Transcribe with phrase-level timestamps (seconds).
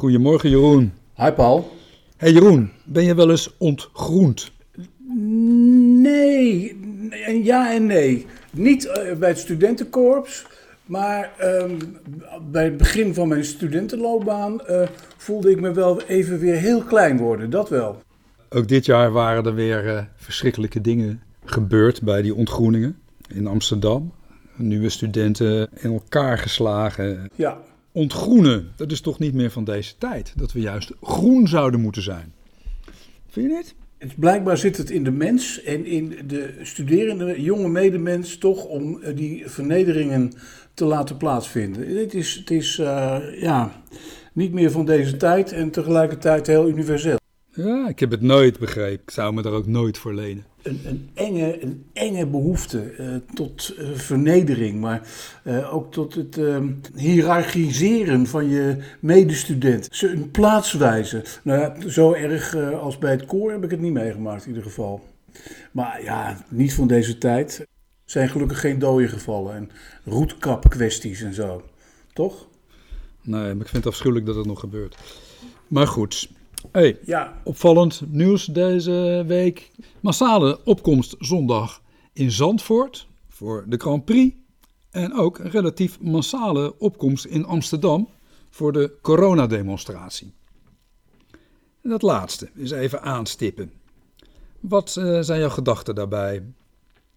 [0.00, 0.92] Goedemorgen Jeroen.
[1.16, 1.72] Hi Paul.
[2.16, 4.52] Hey Jeroen, ben je wel eens ontgroend?
[6.02, 6.76] Nee,
[7.42, 8.26] ja en nee.
[8.50, 10.46] Niet eh, bij het studentenkorps,
[10.84, 11.78] maar ehm,
[12.50, 17.18] bij het begin van mijn studentenloopbaan eh, voelde ik me wel even weer heel klein
[17.18, 18.02] worden, dat wel.
[18.48, 22.98] Ook dit jaar waren er weer eh, verschrikkelijke dingen gebeurd bij die ontgroeningen
[23.28, 24.12] in Amsterdam.
[24.56, 27.30] Nieuwe studenten in elkaar geslagen.
[27.34, 27.58] Ja,
[27.92, 30.32] Ontgroenen, dat is toch niet meer van deze tijd.
[30.36, 32.32] Dat we juist groen zouden moeten zijn.
[33.28, 33.74] Vind je niet?
[34.16, 39.16] blijkbaar zit het in de mens en in de studerende jonge medemens toch om eh,
[39.16, 40.32] die vernederingen
[40.74, 41.96] te laten plaatsvinden.
[41.96, 43.82] Het is, het is eh, ja,
[44.32, 47.19] niet meer van deze tijd en tegelijkertijd heel universeel.
[47.64, 49.02] Ja, ik heb het nooit begrepen.
[49.02, 50.44] Ik zou me daar ook nooit voor lenen.
[50.62, 55.08] een, een, enge, een enge behoefte eh, tot eh, vernedering, maar
[55.42, 56.58] eh, ook tot het uh,
[56.94, 59.88] hiërarchiseren van je medestudent.
[59.90, 61.22] Ze een plaats wijzen.
[61.42, 64.62] Nou ja, zo erg als bij het koor heb ik het niet meegemaakt in ieder
[64.62, 65.08] geval.
[65.72, 67.58] Maar ja, niet van deze tijd.
[67.58, 67.66] Er
[68.04, 69.70] zijn gelukkig geen doden gevallen en
[70.04, 71.62] roetkapkwesties en zo.
[72.12, 72.46] Toch?
[73.22, 74.96] Nee, maar ik vind het afschuwelijk dat het nog gebeurt.
[75.68, 76.28] Maar goed,
[76.68, 79.70] Hey, Ja, opvallend nieuws deze week.
[80.00, 84.34] Massale opkomst zondag in Zandvoort voor de Grand Prix.
[84.90, 88.08] En ook een relatief massale opkomst in Amsterdam
[88.50, 90.32] voor de coronademonstratie.
[91.82, 93.72] En dat laatste is even aanstippen.
[94.60, 96.42] Wat eh, zijn jouw gedachten daarbij?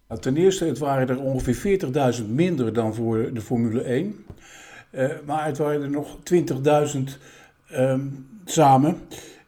[0.08, 1.80] Nou, Ten eerste, het waren er ongeveer
[2.20, 4.24] 40.000 minder dan voor de Formule 1.
[4.90, 7.18] Eh, maar het waren er nog 20.000
[7.68, 8.06] ehm,
[8.44, 9.00] samen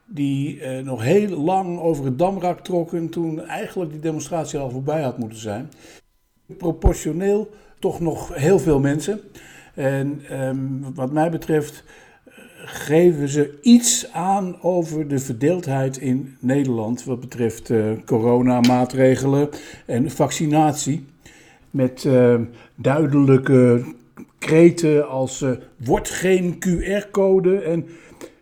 [0.06, 5.02] die eh, nog heel lang over het damrak trokken toen eigenlijk die demonstratie al voorbij
[5.02, 5.70] had moeten zijn.
[6.46, 9.20] Proportioneel toch nog heel veel mensen.
[9.74, 11.84] En ehm, wat mij betreft
[12.24, 12.32] eh,
[12.64, 19.48] geven ze iets aan over de verdeeldheid in Nederland wat betreft eh, coronamaatregelen
[19.86, 21.04] en vaccinatie.
[21.70, 22.40] Met eh,
[22.74, 23.84] duidelijke
[24.38, 27.86] kreten als eh, wordt geen QR-code en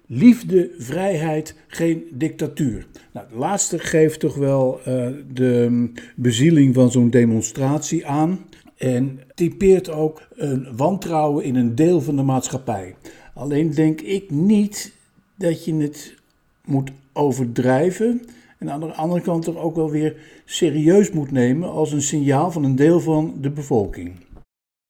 [0.06, 2.87] liefde, vrijheid, geen dictatuur.
[3.12, 8.38] Nou, het laatste geeft toch wel eh, de mm, bezieling van zo'n demonstratie aan.
[8.76, 12.94] En typeert ook een wantrouwen in een deel van de maatschappij.
[13.34, 14.94] Alleen denk ik niet
[15.37, 16.15] dat je het
[16.65, 18.22] moet overdrijven.
[18.59, 22.50] En aan de andere kant er ook wel weer serieus moet nemen als een signaal
[22.50, 24.12] van een deel van de bevolking.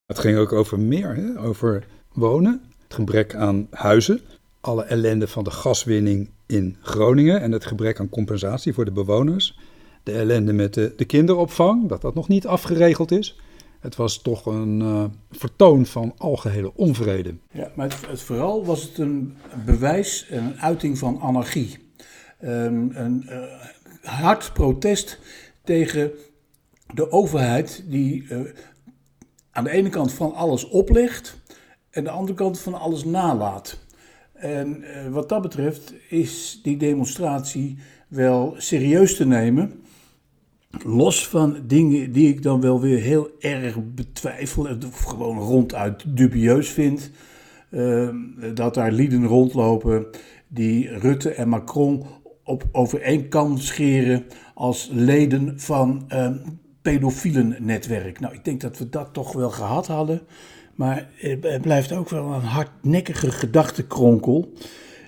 [0.07, 1.41] Het ging ook over meer, hè?
[1.41, 4.21] over wonen, het gebrek aan huizen,
[4.65, 9.59] alle ellende van de gaswinning in Groningen en het gebrek aan compensatie voor de bewoners,
[10.03, 13.41] de ellende met de, de kinderopvang, dat dat nog niet afgeregeld is.
[13.81, 17.35] Het was toch een eh, vertoon van algehele onvrede.
[17.51, 21.79] Ja, maar het, vooral was het een bewijs, een uiting van anarchie.
[22.41, 23.43] Ehm, een eh,
[24.03, 25.19] hard protest
[25.65, 26.11] tegen
[26.95, 28.41] de overheid die eh,
[29.51, 31.37] aan de ene kant van alles oplegt
[31.91, 33.84] en aan de andere kant van alles nalaat.
[34.45, 37.77] En eh, wat dat betreft is die demonstratie
[38.09, 39.73] wel serieus te nemen.
[40.85, 46.69] Los van dingen die ik dan wel weer heel erg betwijfel, of gewoon ronduit dubieus
[46.69, 47.11] vind.
[47.71, 48.09] eh,
[48.55, 50.07] dat daar lieden rondlopen
[50.49, 52.05] die Rutte en Macron
[52.43, 54.25] op over kam scheren
[54.55, 58.21] als leden van een pedofielen netwerk.
[58.21, 60.21] Nou, ik denk dat we dat toch wel gehad hadden.
[60.75, 64.53] Maar het blijft ook wel een hardnekkige gedachtenkronkel.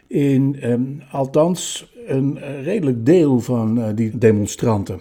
[0.07, 5.01] In, ehm, althans, een eh, redelijk deel van eh, die demonstranten.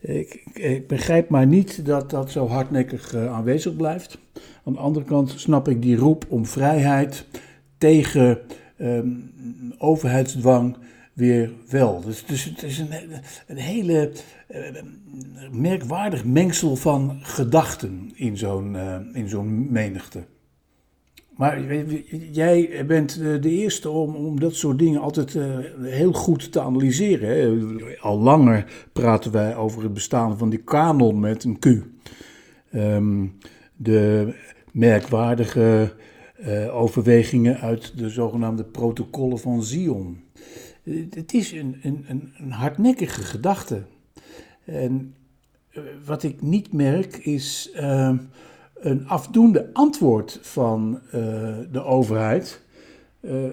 [0.00, 4.18] Ik, ik, begrijp maar niet dat dat zo hardnekkig eh, aanwezig blijft.
[4.64, 7.26] Aan de andere kant snap ik die roep om vrijheid
[7.78, 8.38] tegen
[8.76, 9.08] ehm,
[9.78, 10.76] overheidsdwang
[11.18, 12.00] weer wel.
[12.00, 12.88] Dus, dus het is een,
[13.46, 14.12] een hele
[14.46, 14.60] eh,
[15.52, 20.24] merkwaardig mengsel van gedachten in zo'n eh, in zo'n menigte.
[21.36, 21.74] Maar
[22.30, 25.38] jij bent eh, de eerste om, om dat soort dingen altijd
[25.80, 27.80] heel goed te analyseren.
[28.00, 31.66] Al langer praten wij over het bestaan van die kanon met een Q.
[32.70, 33.26] Ehm,
[33.76, 34.34] de
[34.72, 35.92] merkwaardige
[36.72, 40.27] overwegingen uit de zogenaamde protocollen van Zion.
[40.88, 43.82] Eh, Het is een, een, een, hardnekkige gedachte.
[44.64, 45.14] En
[45.68, 48.14] eh, wat ik niet merk is eh,
[48.74, 51.12] een afdoende antwoord van eh,
[51.72, 52.66] de overheid,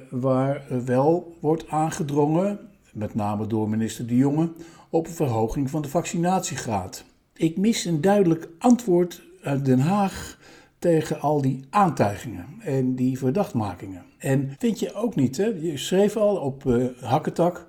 [0.10, 2.60] waar wel wordt aangedrongen,
[2.94, 4.52] met name door minister De Jonge,
[4.90, 7.06] op een verhoging van de vaccinatiegraad.
[7.34, 10.38] Ik mis een duidelijk antwoord uit Den Haag
[10.80, 14.06] tegen al die aantijgingen en die verdachtmakingen.
[14.18, 15.46] En vind je ook niet, hè?
[15.46, 17.68] je schreef al op uh, Hakketak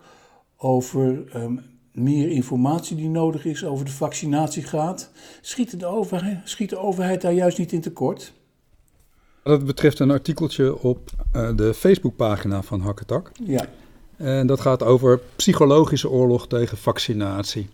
[0.56, 1.60] over um,
[1.92, 5.10] meer informatie die nodig is over de vaccinatiegraad.
[5.40, 8.32] Schiet de, overheid, schiet de overheid daar juist niet in tekort?
[9.42, 13.32] Dat betreft een artikeltje op uh, de Facebookpagina van Hakketak.
[13.44, 13.66] Ja.
[14.16, 17.68] En dat gaat over psychologische oorlog tegen vaccinatie.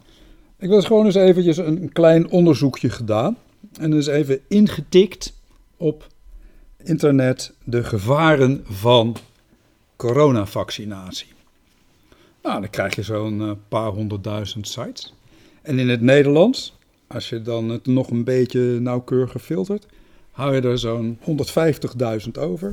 [0.59, 3.37] Ik was gewoon eens eventjes een klein onderzoekje gedaan.
[3.79, 5.33] En dus even ingetikt
[5.77, 6.07] op
[6.85, 9.17] internet de gevaren van
[9.97, 11.27] coronavaccinatie.
[12.43, 15.15] Nou, dan krijg je zo'n uh, paar honderdduizend sites.
[15.63, 16.77] En in het Nederlands,
[17.07, 19.87] als je dan het nog een beetje nauwkeuriger filtert,
[20.31, 22.73] hou je er zo'n 150.000 over.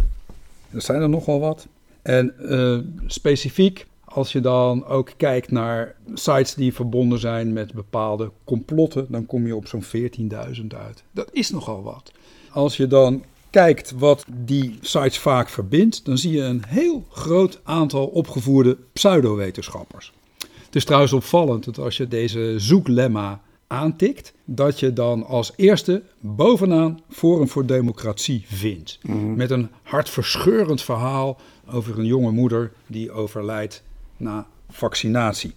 [0.72, 1.68] Dat zijn er nogal wat.
[2.02, 8.32] En uh, specifiek als je dan ook kijkt naar sites die verbonden zijn met bepaalde
[8.44, 11.04] complotten, dan kom je op zo'n 14.000 uit.
[11.12, 12.12] Dat is nogal wat.
[12.52, 17.60] Als je dan kijkt wat die sites vaak verbindt, dan zie je een heel groot
[17.64, 20.14] aantal opgevoerde pseudowetenschappers.
[20.66, 26.02] Het is trouwens opvallend dat als je deze zoeklemma aantikt, dat je dan als eerste
[26.20, 29.00] bovenaan Forum voor Democratie vindt.
[29.02, 29.36] Mhm.
[29.36, 31.40] Met een hartverscheurend verhaal
[31.72, 33.84] over een jonge moeder die overlijdt
[34.19, 35.54] na vaccinatie.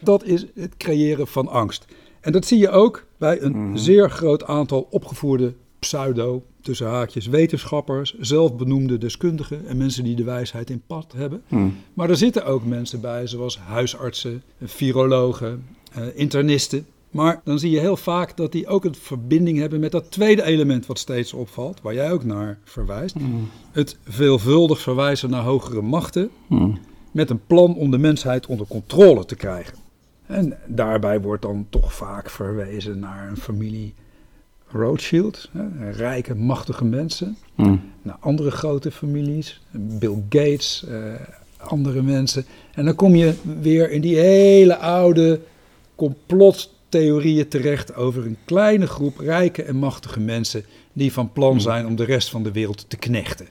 [0.00, 1.84] Dat is het creëren van angst.
[2.20, 3.76] En dat zie je ook bij een mhm.
[3.76, 10.70] zeer groot aantal opgevoerde pseudo, tussen haakjes, wetenschappers, zelfbenoemde deskundigen en mensen die de wijsheid
[10.70, 11.42] in pad hebben.
[11.48, 11.68] Mhm.
[11.94, 16.86] Maar er zitten ook mensen bij, zoals huisartsen, virologen, eh, internisten.
[17.10, 20.42] Maar dan zie je heel vaak dat die ook een verbinding hebben met dat tweede
[20.42, 23.14] element wat steeds opvalt, waar jij ook naar verwijst.
[23.14, 23.26] Mhm.
[23.72, 26.30] Het veelvuldig verwijzen naar hogere machten
[27.10, 29.78] met een plan om de mensheid onder controle te krijgen.
[30.26, 33.94] En daarbij wordt dan toch vaak verwezen naar een familie
[34.72, 37.36] Rothschild, hè, rijke, machtige mensen.
[37.54, 37.80] Hmm.
[38.02, 40.96] Naar andere grote families, Bill Gates, eh,
[41.56, 42.44] andere mensen.
[42.74, 45.40] En dan kom je weer in die hele oude
[45.94, 51.60] complottheorieën terecht over een kleine groep rijke en machtige mensen die van plan hmm.
[51.60, 53.48] zijn om de rest van de wereld te knechten.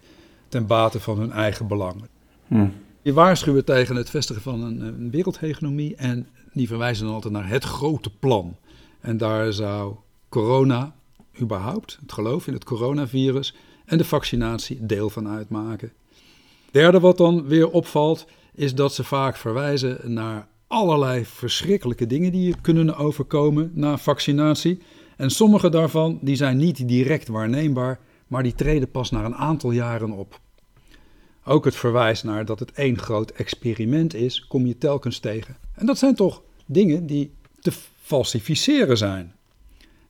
[0.47, 2.07] Ten bate van hun eigen belangen.
[2.47, 2.73] Hmm.
[3.01, 7.49] Je waarschuwen tegen het vestigen van een, een wereldhegemonie en die verwijzen dan altijd naar
[7.49, 8.55] het grote plan.
[8.99, 9.95] En daar zou
[10.29, 10.95] corona
[11.41, 13.55] überhaupt, het geloof in het coronavirus
[13.85, 15.91] en de vaccinatie deel van uitmaken.
[16.71, 22.47] Derde wat dan weer opvalt, is dat ze vaak verwijzen naar allerlei verschrikkelijke dingen die
[22.47, 24.81] je kunnen overkomen na vaccinatie.
[25.17, 29.71] En sommige daarvan die zijn niet direct waarneembaar, maar die treden pas na een aantal
[29.71, 30.39] jaren op.
[31.49, 35.57] Ook het verwijs naar dat het één groot experiment is, kom je telkens tegen.
[35.73, 39.33] En dat zijn toch dingen die te falsificeren zijn.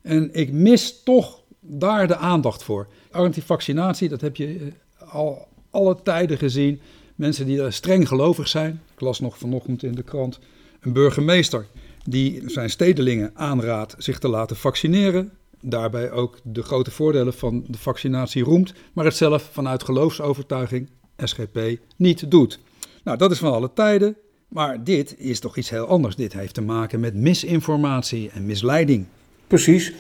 [0.02, 2.88] En ik mis toch daar de aandacht voor.
[3.12, 6.82] Antivaccinatie, dat heb je eh, al alle tijden gezien.
[7.16, 8.82] Mensen die streng gelovig zijn.
[8.94, 10.40] Ik las nog vanochtend in de krant
[10.80, 11.66] een burgemeester
[12.04, 15.32] die zijn stedelingen aanraadt zich te laten vaccineren.
[15.62, 20.90] Daarbij ook de grote voordelen van de vaccinatie roemt, maar het zelf vanuit geloofsovertuiging
[21.24, 21.60] SGP
[21.96, 22.60] niet doet.
[23.04, 24.16] Nou, dat is van alle tijden,
[24.48, 26.16] maar dit is toch iets heel anders.
[26.16, 29.06] Dit heeft te maken met misinformatie en misleiding.
[29.48, 29.94] Precies.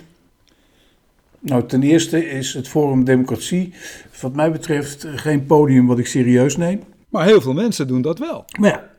[1.39, 3.73] Nou, ten eerste is het Forum Democratie,
[4.21, 6.83] wat mij betreft, geen podium wat ik serieus neem.
[7.09, 8.45] Maar heel veel mensen doen dat wel.
[8.59, 8.89] Maar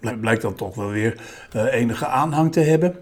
[0.00, 1.20] ja, blijkt dan toch wel weer
[1.56, 2.96] uh, enige aanhang te hebben.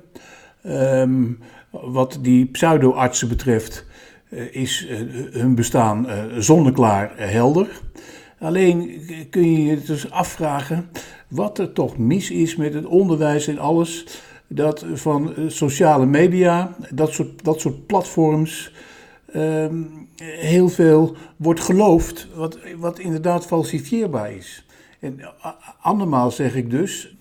[0.66, 1.38] Um,
[1.70, 3.84] wat die pseudo-artsen betreft,
[4.30, 4.98] uh, is uh,
[5.32, 6.06] hun bestaan
[6.38, 7.80] zonneklaar helder.
[8.42, 10.90] Alleen kun je je dus afvragen
[11.28, 14.06] wat er toch mis is met het onderwijs en alles.
[14.46, 18.72] Dat van eh, sociale media, dat soort, dat soort platforms,
[19.32, 19.82] ehm,
[20.22, 24.66] heel veel wordt geloofd wat, wat inderdaad falsifieerbaar is.
[25.00, 25.20] En
[25.80, 27.14] andermaal zeg ik dus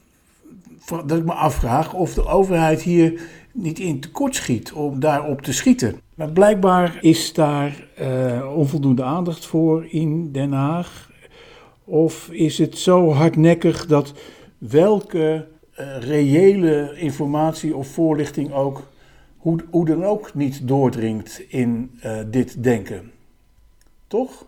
[0.88, 5.54] dat ik me afvraag of de overheid hier niet in tekort schiet om daarop te
[5.54, 6.00] schieten.
[6.28, 11.10] Blijkbaar is daar uh, onvoldoende aandacht voor in Den Haag.
[11.84, 14.14] Of is het zo hardnekkig dat
[14.58, 15.48] welke
[15.80, 18.90] uh, reële informatie of voorlichting ook,
[19.38, 23.12] hoe, hoe dan ook, niet doordringt in uh, dit denken?
[24.08, 24.46] Toch?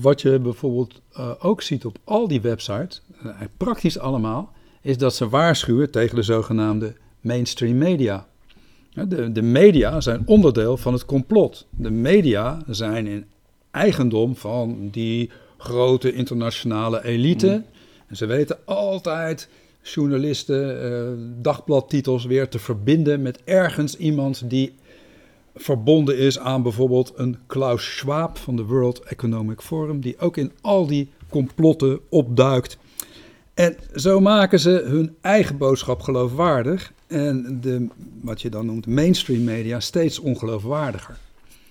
[0.00, 1.02] Wat je bijvoorbeeld
[1.40, 3.02] ook ziet op al die websites,
[3.56, 8.26] praktisch allemaal, is dat ze waarschuwen tegen de zogenaamde mainstream media.
[9.08, 11.66] De, de, media zijn onderdeel van het complot.
[11.70, 13.24] De media zijn in
[13.70, 17.46] eigendom van die grote internationale elite.
[17.46, 17.64] Mm.
[18.06, 19.48] En ze weten altijd
[19.82, 24.74] journalisten, uh, dagbladtitels weer te verbinden met ergens iemand die
[25.54, 30.52] verbonden is aan bijvoorbeeld een Klaus Schwab van de World Economic Forum, die ook in
[30.60, 32.78] al die complotten opduikt.
[33.54, 37.86] En zo maken ze hun eigen boodschap geloofwaardig en de,
[38.20, 41.16] wat je dan noemt, mainstream media steeds ongeloofwaardiger.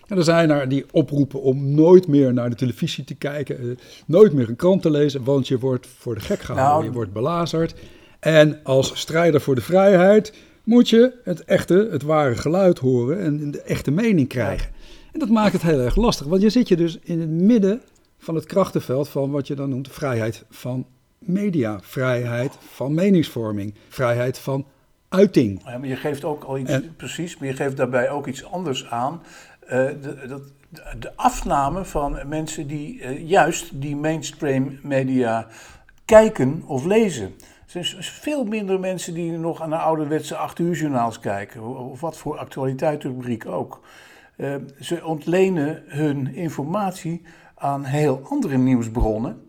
[0.07, 3.65] En er zijn er die oproepen om nooit meer naar de televisie te kijken, eh,
[4.05, 6.91] nooit meer een krant te lezen, want je wordt voor de gek gehouden, Nou, je
[6.91, 7.75] wordt belazerd.
[8.19, 13.51] En als strijder voor de vrijheid moet je het echte, het ware geluid horen en
[13.51, 14.69] de echte mening krijgen.
[15.11, 17.81] En dat maakt het heel erg lastig, want je zit je dus in het midden
[18.17, 20.85] van het krachtenveld van wat je dan noemt vrijheid van
[21.19, 24.65] media, vrijheid van meningsvorming, vrijheid van
[25.09, 25.61] uiting.
[25.65, 28.45] Ja, maar je geeft ook al iets, En- precies, maar je geeft daarbij ook iets
[28.45, 29.21] anders aan.
[29.59, 30.41] Eh, de, dat,
[30.99, 35.47] de afname van mensen die eh, juist die mainstream media
[36.05, 37.33] kijken of lezen.
[37.73, 41.89] Er zijn veel minder mensen die nog aan de ouderwetse 8 uur journaals kijken.
[41.91, 43.81] Of wat voor actualiteitsrubriek ook.
[44.35, 47.21] Eh, ze ontlenen hun informatie
[47.55, 49.48] aan heel andere nieuwsbronnen.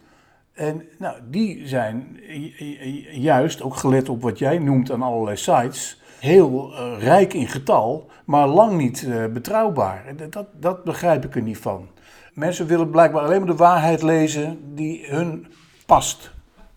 [0.61, 5.37] En nou, die zijn ju- ju- juist, ook gelet op wat jij noemt aan allerlei
[5.37, 10.15] sites, heel eh, rijk in getal, maar lang niet eh, betrouwbaar.
[10.31, 11.89] Dat, dat, begrijp ik er niet van.
[12.35, 15.47] Mensen willen blijkbaar alleen maar de waarheid lezen die hun
[15.87, 16.31] past.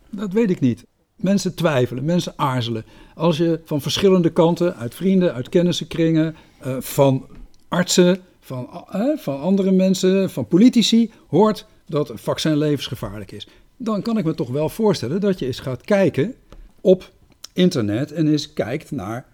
[0.09, 0.85] Dat weet ik niet.
[1.15, 2.85] Mensen twijfelen, mensen aarzelen.
[3.15, 7.27] Als je van verschillende kanten, uit vrienden, uit kennissenkringen, eh, van
[7.67, 8.85] artsen, van,
[9.17, 13.47] van andere mensen, van politici, hoort dat een vaccin levensgevaarlijk is.
[13.83, 16.35] Dan kan ik me toch wel voorstellen dat je eens gaat kijken
[16.81, 17.11] op
[17.53, 19.25] internet en eens kijkt naar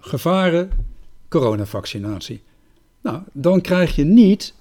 [0.00, 0.70] gevaren
[1.28, 2.42] coronavaccinatie.
[3.00, 4.54] Nou, dan krijg je niet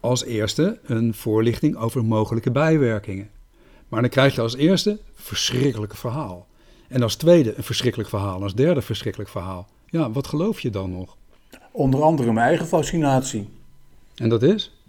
[0.00, 3.30] als eerste een voorlichting over mogelijke bijwerkingen.
[3.88, 6.46] Maar dan krijg je als eerste een verschrikkelijk verhaal.
[6.88, 8.36] En als tweede een verschrikkelijk verhaal.
[8.36, 9.68] En als derde een verschrikkelijk verhaal.
[9.86, 11.16] Ja, wat geloof je dan nog?
[11.70, 13.48] Onder andere mijn eigen fascinatie.
[14.14, 14.79] En dat is?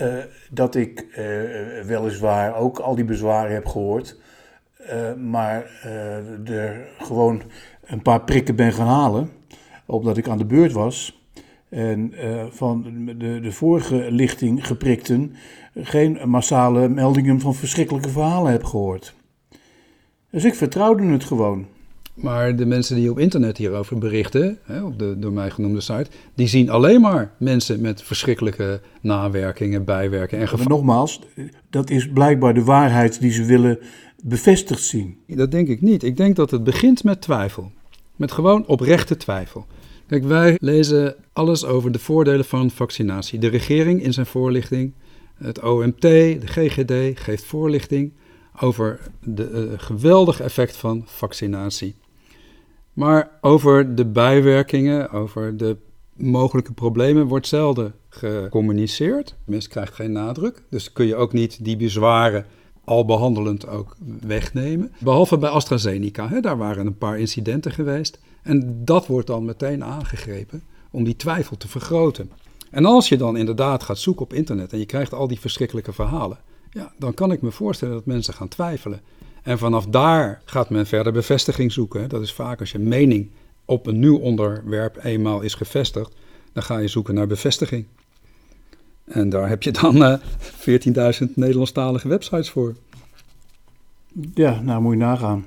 [0.00, 0.18] Eh,
[0.50, 1.24] dat ik eh,
[1.86, 4.16] weliswaar ook al die bezwaren heb gehoord,
[4.76, 5.70] eh, maar
[6.44, 7.42] er gewoon
[7.84, 9.30] een paar prikken ben gaan halen,
[9.86, 11.18] omdat ik aan de beurt was.
[11.68, 12.12] En
[12.50, 12.82] van
[13.18, 15.34] de, de vorige lichting geprikten
[15.74, 19.14] geen massale meldingen van verschrikkelijke verhalen heb gehoord.
[20.30, 21.66] Dus ik vertrouwde het gewoon.
[22.14, 26.06] Maar de mensen die op internet hierover berichten, hè, op de door mij genoemde site,
[26.34, 30.72] die zien alleen maar mensen met verschrikkelijke nawerkingen, bijwerkingen en gevaren.
[30.72, 31.20] nogmaals,
[31.70, 33.78] dat is blijkbaar de waarheid die ze willen
[34.24, 35.18] bevestigd zien.
[35.26, 36.02] Dat denk ik niet.
[36.02, 37.72] Ik denk dat het begint met twijfel.
[38.16, 39.66] Met gewoon oprechte twijfel.
[40.06, 43.38] Kijk, wij lezen alles over de voordelen van vaccinatie.
[43.38, 44.92] De regering in zijn voorlichting,
[45.34, 48.12] het OMT, de GGD geeft voorlichting
[48.60, 51.94] over de eh, geweldige effect van vaccinatie.
[52.92, 55.76] Maar over de bijwerkingen, over de
[56.14, 59.36] mogelijke problemen wordt zelden gecommuniceerd.
[59.44, 62.46] Mens krijgt geen nadruk, dus kun je ook niet die bezwaren
[62.84, 64.92] al behandelend ook wegnemen.
[64.98, 68.18] Behalve bij AstraZeneca, hè, daar waren een paar incidenten geweest.
[68.42, 72.30] En dat wordt dan meteen aangegrepen om die twijfel te vergroten.
[72.70, 75.92] En als je dan inderdaad gaat zoeken op internet en je krijgt al die verschrikkelijke
[75.92, 76.38] verhalen,
[76.70, 79.00] ja, dan kan ik me voorstellen dat mensen gaan twijfelen.
[79.42, 82.08] En vanaf daar gaat men verder bevestiging zoeken.
[82.08, 83.30] Dat is vaak als je mening
[83.64, 86.14] op een nieuw onderwerp eenmaal is gevestigd,
[86.52, 87.86] dan ga je zoeken naar bevestiging.
[89.04, 90.18] En daar heb je dan eh
[91.20, 92.74] 14.000 Nederlandstalige websites voor.
[94.34, 95.46] Ja, nou moet je nagaan.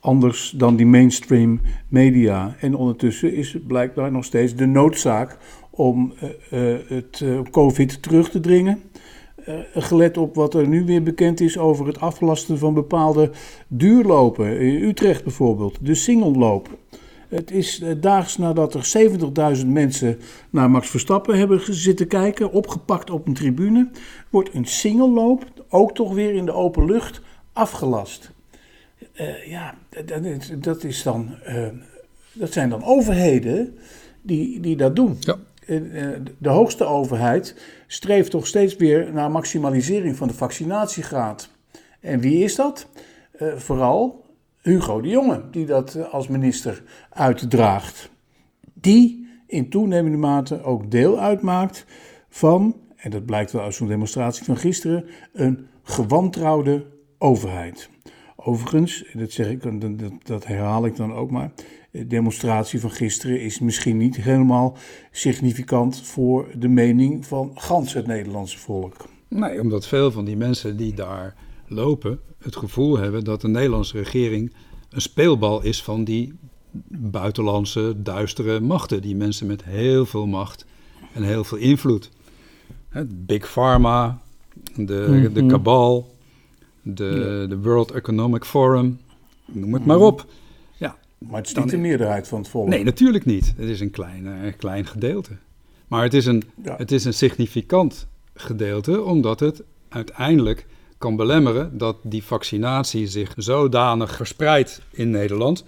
[0.00, 2.56] Anders dan die mainstream media.
[2.60, 5.38] En ondertussen is het blijkbaar nog steeds de noodzaak
[5.70, 8.82] om eh, eh, het eh, COVID terug te dringen.
[9.46, 13.30] Eh, gelet op wat er nu weer bekend is over het aflasten van bepaalde
[13.68, 14.58] duurlopen.
[14.60, 16.68] In Utrecht bijvoorbeeld, de singelloop.
[17.28, 19.10] Het is eh, daags nadat er
[19.58, 20.18] 70.000 mensen
[20.50, 23.88] naar Max Verstappen hebben zitten kijken, opgepakt op een tribune,
[24.30, 27.20] wordt een singelloop, ook toch weer in de open lucht,
[27.52, 28.30] afgelast.
[29.12, 29.74] Eh, ja,
[30.58, 31.34] dat is, dan,
[32.32, 33.76] dat zijn dan overheden
[34.22, 35.16] die, die dat doen.
[35.20, 35.36] Ja.
[35.66, 35.76] Eh,
[36.38, 37.56] de hoogste overheid
[37.86, 41.50] streeft toch steeds weer naar maximalisering van de vaccinatiegraad.
[42.00, 42.88] En wie is dat?
[43.32, 44.24] Eh, vooral
[44.62, 48.10] Hugo de Jonge, die dat eh, als minister uitdraagt.
[48.74, 51.84] Die in toenemende mate ook deel uitmaakt
[52.28, 56.86] van, en dat blijkt wel uit zo'n demonstratie van gisteren, een gewantrouwde
[57.18, 57.90] overheid.
[58.36, 59.62] Overigens, dat, zeg ik,
[60.26, 61.52] dat herhaal ik dan ook maar.
[61.96, 64.76] De demonstratie van gisteren is misschien niet helemaal
[65.10, 68.94] significant voor de mening van gans het Nederlandse volk.
[69.28, 71.34] Nee, omdat veel van die mensen die daar
[71.66, 74.52] lopen het gevoel hebben dat de Nederlandse regering
[74.90, 76.32] een speelbal is van die
[76.88, 80.66] buitenlandse duistere machten, die mensen met heel veel macht
[81.12, 82.10] en heel veel invloed.
[83.06, 84.20] Big Pharma,
[84.74, 86.14] de, de kabal,
[86.82, 89.00] de, de World Economic Forum,
[89.46, 90.26] noem het maar op.
[91.18, 92.68] Maar het is niet de meerderheid van het volk.
[92.68, 93.52] Nee, natuurlijk niet.
[93.56, 95.30] Het is een klein, een klein gedeelte.
[95.88, 100.66] Maar het is, een, het is een significant gedeelte, omdat het uiteindelijk
[100.98, 105.64] kan belemmeren dat die vaccinatie zich zodanig verspreidt in Nederland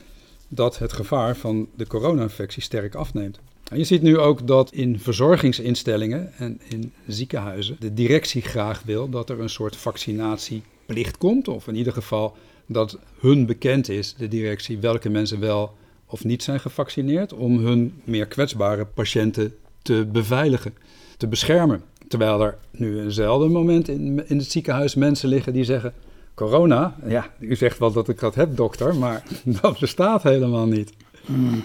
[0.49, 3.39] dat het gevaar van de corona-infectie sterk afneemt.
[3.71, 9.09] En je ziet nu ook dat in verzorgingsinstellingen en in ziekenhuizen de directie graag wil
[9.09, 12.37] dat er een soort vaccinatieplicht komt, of in ieder geval
[12.69, 18.01] dat hun bekend is, de directie, welke mensen wel of niet zijn gevaccineerd, om hun
[18.05, 20.75] meer kwetsbare patiënten te beveiligen,
[21.17, 21.83] te beschermen.
[22.09, 25.95] Terwijl er nu eenzelfde moment in, in het ziekenhuis mensen liggen die zeggen:
[26.35, 29.23] Corona, ja, u zegt wel dat ik dat heb, dokter, maar
[29.61, 30.93] dat bestaat helemaal niet.
[31.25, 31.63] Hmm.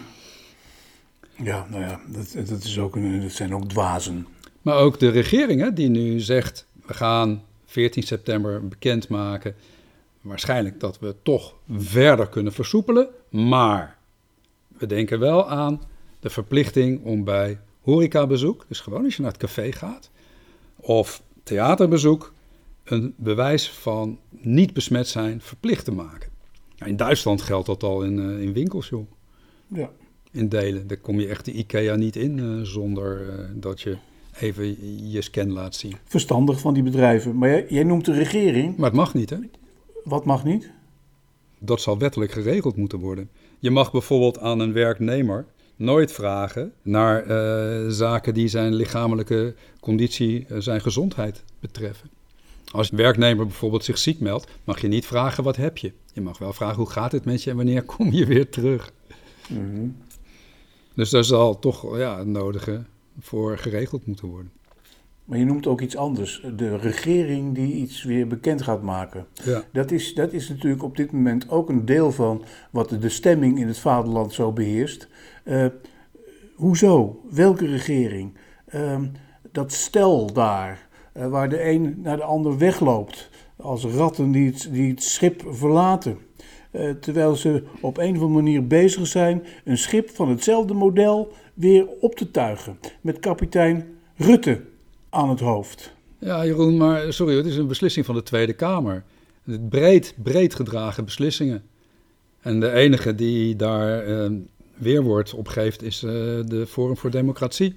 [1.43, 4.27] Ja, nou ja, dat, dat, is ook een, dat zijn ook dwazen.
[4.62, 9.55] Maar ook de regering hè, die nu zegt: we gaan 14 september bekendmaken.
[10.24, 13.08] Waarschijnlijk dat we toch verder kunnen versoepelen.
[13.30, 13.98] Maar
[14.68, 15.82] we denken wel aan
[16.20, 20.10] de verplichting om bij horecabezoek, dus gewoon als je naar het café gaat,
[20.75, 22.34] of theaterbezoek,
[22.84, 26.30] een bewijs van niet besmet zijn verplicht te maken.
[26.86, 29.08] in Duitsland geldt dat al in, uh, in winkels, joh.
[29.68, 29.89] Ja.
[30.32, 30.88] In delen.
[30.88, 33.98] Daar kom je echt de IKEA niet in uh, zonder uh, dat je
[34.39, 35.96] even je scan laat zien.
[36.03, 37.38] Verstandig van die bedrijven.
[37.38, 38.77] Maar jij, jij, noemt de regering.
[38.77, 39.38] Maar het mag niet, hè?
[40.03, 40.72] Wat mag niet?
[41.60, 43.29] Dat zal wettelijk geregeld moeten worden.
[43.60, 45.45] Je mag bijvoorbeeld aan een werknemer
[45.75, 52.10] nooit vragen naar uh, zaken die zijn lichamelijke conditie, uh, zijn gezondheid betreffen.
[52.72, 55.91] Als een werknemer bijvoorbeeld zich ziek meldt, mag je niet vragen wat heb je.
[56.13, 58.91] Je mag wel vragen hoe gaat het met je en wanneer kom je weer terug.
[59.50, 59.95] Mm
[60.93, 62.83] Dus daar zal toch ja, het nodige
[63.19, 64.51] voor geregeld moeten worden.
[65.25, 66.46] Maar je noemt ook iets anders.
[66.56, 69.25] De regering die iets weer bekend gaat maken.
[69.44, 69.63] Ja.
[69.72, 73.60] Dat, is, dat is natuurlijk op dit moment ook een deel van wat de stemming
[73.60, 75.08] in het vaderland zo beheerst.
[75.43, 75.65] Uh,
[76.56, 77.21] hoezo?
[77.30, 78.38] Welke regering?
[78.76, 79.02] Uh,
[79.52, 83.30] dat stel daar, uh, waar de een naar de ander wegloopt.
[83.56, 86.17] Als ratten die het, die het schip verlaten.
[86.71, 91.32] Uh, terwijl ze op een of andere manier bezig zijn een schip van hetzelfde model
[91.54, 92.80] weer op te tuigen.
[93.02, 94.62] Met kapitein Rutte
[95.13, 95.93] aan het hoofd.
[96.19, 99.04] Ja, Jeroen, maar sorry, het is een beslissing van de Tweede Kamer.
[99.69, 101.63] Breed, breed gedragen beslissingen.
[102.41, 104.39] En de enige die daar uh,
[104.76, 106.12] weerwoord op geeft is uh,
[106.45, 107.76] de Forum voor Democratie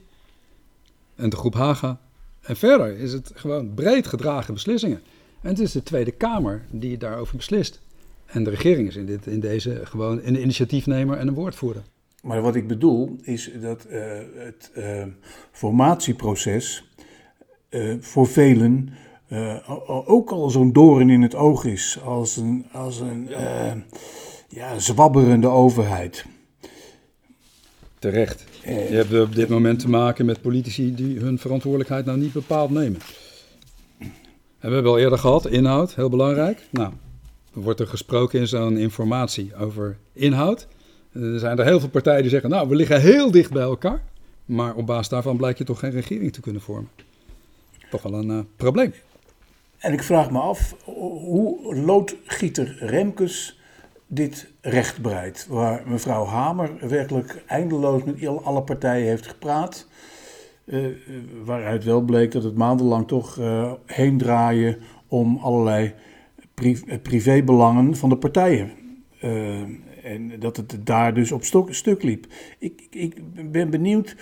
[1.14, 2.00] en de groep Haga.
[2.40, 5.00] En verder is het gewoon breed gedragen beslissingen.
[5.40, 7.80] En het is de Tweede Kamer die daarover beslist.
[8.26, 11.82] En de regering is in, dit, in deze gewoon een initiatiefnemer en een woordvoerder.
[12.22, 14.02] Maar wat ik bedoel is dat uh,
[14.34, 15.04] het uh,
[15.52, 16.84] formatieproces
[17.70, 18.88] uh, voor velen
[20.06, 21.98] ook al zo'n doorn in het oog is.
[22.04, 23.28] Als een, als een
[24.48, 26.24] ja, zwabberende overheid.
[27.98, 28.44] Terecht.
[28.64, 32.70] Je hebt op dit moment te maken met politici die hun verantwoordelijkheid nou niet bepaald
[32.70, 33.00] nemen.
[34.58, 36.66] En we hebben al eerder gehad, inhoud, heel belangrijk.
[36.70, 36.92] Nou,
[37.52, 40.68] wordt er gesproken in zo'n informatie over inhoud.
[41.12, 44.02] Er zijn er heel veel partijen die zeggen, nou, we liggen heel dicht bij elkaar.
[44.44, 46.90] Maar op basis daarvan blijkt je toch geen regering te kunnen vormen.
[47.90, 48.92] Toch wel een uh, probleem.
[49.78, 53.60] En ik vraag me af hoe loodgieter Remkes
[54.06, 55.00] dit recht
[55.46, 59.88] Waar mevrouw Hamer werkelijk eindeloos met alle partijen heeft gepraat.
[60.64, 60.86] Uh,
[61.44, 65.94] waaruit wel bleek dat het maandenlang toch uh, heen draaien om allerlei
[66.54, 68.70] pri privébelangen van de partijen.
[70.02, 72.26] En dat het daar dus op stuk liep.
[72.58, 74.16] Ik, ik ben benieuwd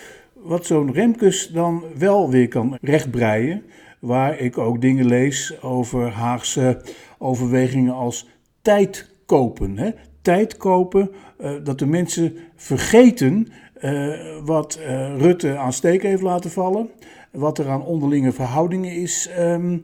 [0.44, 3.62] wat zo'n Remkes dan wel weer kan rechtbreien.
[4.00, 6.80] Waar ik ook dingen lees over Haagse
[7.18, 8.28] overwegingen als
[8.62, 9.78] tijd kopen.
[9.78, 9.90] Hè?
[10.22, 13.48] Tijd kopen, uh, dat de mensen vergeten
[13.80, 16.90] uh, wat uh, Rutte aan steek heeft laten vallen.
[17.33, 19.83] Wat er aan onderlinge verhoudingen is um,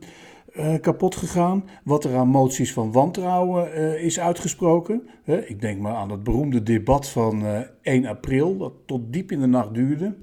[0.81, 1.69] kapot gegaan.
[1.85, 5.09] Wat er aan moties van wantrouwen is uitgesproken.
[5.25, 7.45] ik denk maar aan het beroemde debat van
[7.83, 10.17] 1 april, dat tot diep in de nacht duurde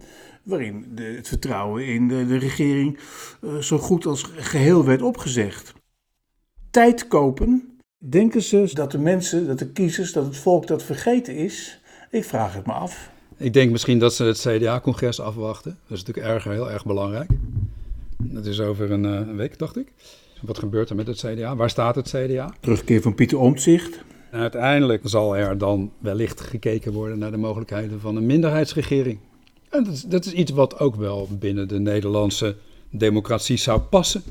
[0.43, 2.99] waarin de, het vertrouwen in de, de regering
[3.59, 5.73] zo goed als geheel werd opgezegd.
[6.71, 11.35] Tijd kopen Denken ze dat de mensen, dat de kiezers, dat het volk dat vergeten
[11.35, 11.81] is?
[12.11, 13.09] Ik vraag het me af.
[13.37, 15.77] Ik denk misschien dat ze het CDA-congres afwachten.
[15.87, 17.29] Dat is natuurlijk erg, heel erg belangrijk.
[18.31, 19.93] Dat is over een, uh, week, dacht ik.
[20.41, 21.55] Wat gebeurt er met het CDA?
[21.55, 22.53] Waar staat het CDA?
[22.59, 24.03] Terugkeer van Pieter Omtzigt.
[24.31, 29.19] En uiteindelijk zal er dan wellicht gekeken worden naar de mogelijkheden van een minderheidsregering.
[29.69, 32.55] En dat is, dat is iets wat ook wel binnen de Nederlandse
[32.89, 34.23] democratie zou passen.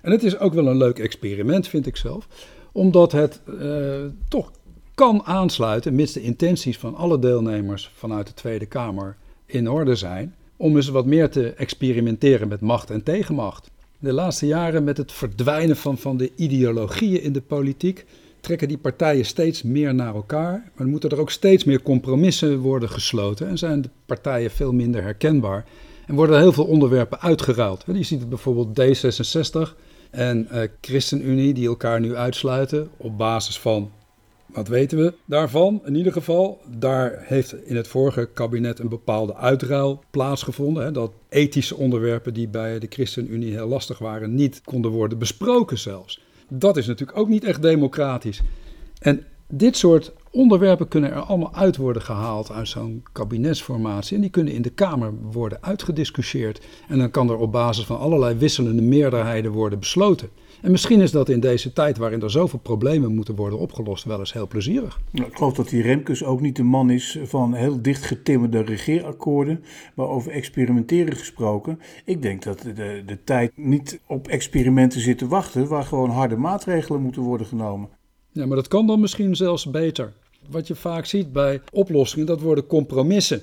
[0.00, 2.28] En het is ook wel een leuk experiment, vind ik zelf,
[2.72, 4.50] omdat het uh, toch
[4.94, 10.34] kan aansluiten, mits de intenties van alle deelnemers vanuit de Tweede Kamer in orde zijn,
[10.56, 13.70] om eens wat meer te experimenteren met macht en tegenmacht.
[13.98, 18.04] De laatste jaren met het verdwijnen van, van de ideologieën in de politiek
[18.40, 20.70] trekken die partijen steeds meer naar elkaar.
[20.74, 25.02] Maar moeten er ook steeds meer compromissen worden gesloten en zijn de partijen veel minder
[25.02, 25.64] herkenbaar.
[26.06, 27.84] En worden heel veel onderwerpen uitgeruild.
[27.86, 29.76] Je ziet het bijvoorbeeld D66
[30.10, 33.90] en uh, ChristenUnie die elkaar nu uitsluiten op basis van
[34.54, 35.82] wat weten we daarvan?
[35.84, 40.84] In ieder geval, daar heeft in het vorige kabinet een bepaalde uitruil plaatsgevonden.
[40.84, 45.78] Hè, dat ethische onderwerpen die bij de ChristenUnie heel lastig waren, niet konden worden besproken
[45.78, 46.20] zelfs.
[46.48, 48.42] Dat is natuurlijk ook niet echt democratisch.
[48.98, 54.14] En dit soort onderwerpen kunnen er allemaal uit worden gehaald uit zo'n kabinetsformatie.
[54.14, 56.60] En die kunnen in de Kamer worden uitgediscussieerd.
[56.88, 60.28] En dan kan er op basis van allerlei wisselende meerderheden worden besloten.
[60.60, 64.18] En misschien is dat in deze tijd waarin er zoveel problemen moeten worden opgelost wel
[64.18, 65.00] eens heel plezierig.
[65.10, 68.62] Nou, ik geloof dat die Remkes ook niet de man is van heel dicht getimmerde
[68.62, 69.64] regeerakkoorden,
[69.94, 71.80] maar over experimenteren gesproken.
[72.04, 76.36] Ik denk dat de, de tijd niet op experimenten zit te wachten, waar gewoon harde
[76.36, 77.88] maatregelen moeten worden genomen.
[78.32, 80.12] Ja, maar dat kan dan misschien zelfs beter.
[80.50, 83.42] Wat je vaak ziet bij oplossingen, dat worden compromissen.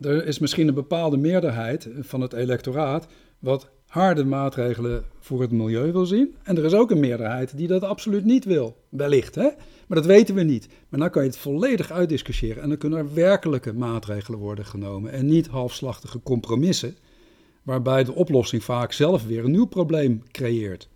[0.00, 3.06] Er is misschien een bepaalde meerderheid van het electoraat
[3.38, 6.34] wat harde maatregelen voor het milieu wil zien.
[6.42, 8.76] En er is ook een meerderheid die dat absoluut niet wil.
[8.88, 9.48] Wellicht, hè?
[9.86, 10.68] Maar dat weten we niet.
[10.88, 12.62] Maar dan kan je het volledig uitdiscussiëren.
[12.62, 15.12] En dan kunnen er werkelijke maatregelen worden genomen.
[15.12, 16.96] En niet halfslachtige compromissen.
[17.62, 20.88] Waarbij de oplossing vaak zelf weer een nieuw probleem creëert.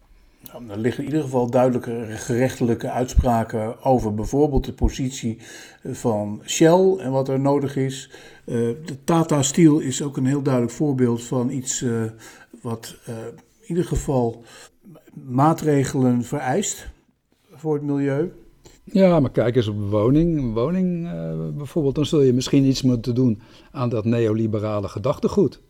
[0.68, 5.38] Er liggen in ieder geval duidelijke gerechtelijke uitspraken over bijvoorbeeld de positie
[5.84, 8.10] van Shell en wat er nodig is.
[8.46, 8.54] Uh,
[8.84, 12.02] de Tata Steel is ook een heel duidelijk voorbeeld van iets uh,
[12.64, 13.14] wat uh,
[13.60, 14.42] in ieder geval
[15.14, 16.88] maatregelen vereist
[17.54, 18.32] voor het milieu.
[18.84, 20.52] Ja, maar kijk eens op woning.
[20.52, 21.08] woning
[21.56, 25.60] bijvoorbeeld, dan zul je misschien iets moeten doen aan dat neoliberale gedachtegoed.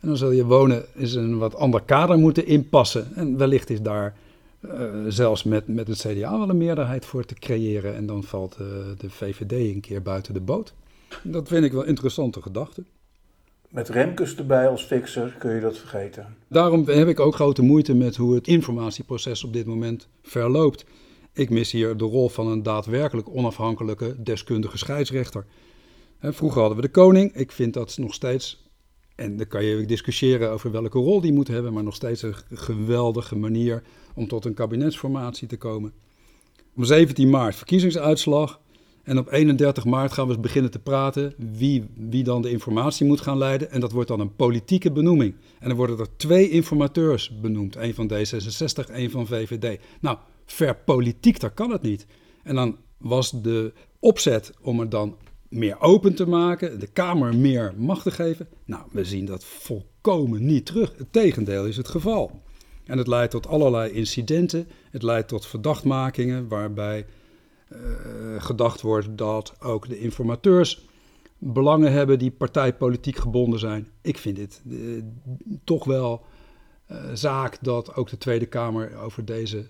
[0.00, 3.14] En dan zul je wonen in een wat ander kader moeten inpassen.
[3.14, 4.16] En wellicht is daar
[4.60, 4.70] uh,
[5.08, 7.94] zelfs met, met het CDA wel een meerderheid voor te creëren.
[7.94, 8.56] En dan valt
[8.98, 10.74] de VVD een keer buiten de boot.
[11.22, 12.86] Dat vind ik wel interessante gedachten.
[13.70, 16.36] Met Remkes erbij als fixer kun je dat vergeten.
[16.48, 20.84] Daarom heb ik ook grote moeite met hoe het informatieproces op dit moment verloopt.
[21.32, 25.44] Ik mis hier de rol van een daadwerkelijk onafhankelijke deskundige scheidsrechter.
[26.20, 27.34] Vroeger hadden we de koning.
[27.34, 28.66] Ik vind dat nog steeds
[29.16, 32.34] en dan kan je discussiëren over welke rol die moet hebben, maar nog steeds een
[32.52, 33.82] geweldige manier
[34.14, 35.92] om tot een kabinetsformatie te komen.
[36.76, 38.60] Op 17 maart verkiezingsuitslag.
[39.06, 43.20] En op 31 maart gaan we beginnen te praten wie, wie dan de informatie moet
[43.20, 43.70] gaan leiden.
[43.70, 45.34] En dat wordt dan een politieke benoeming.
[45.58, 47.76] En dan worden er twee informateurs benoemd.
[47.76, 49.80] één van D66, één van VVD.
[50.00, 52.06] Nou, ver politiek, dat kan het niet.
[52.42, 55.16] En dan was de opzet om er dan
[55.48, 58.48] meer open te maken, de Kamer meer macht te geven.
[58.64, 60.92] Nou, we zien dat volkomen niet terug.
[60.96, 62.42] Het tegendeel is het geval.
[62.84, 64.68] En het leidt tot allerlei incidenten.
[64.90, 67.06] Het leidt tot verdachtmakingen waarbij
[68.38, 70.86] gedacht wordt dat ook de informateurs
[71.38, 73.88] belangen hebben die partijpolitiek gebonden zijn.
[74.02, 75.02] Ik vind dit uh,
[75.64, 76.24] toch wel
[76.90, 79.66] uh, zaak dat ook de Tweede Kamer over deze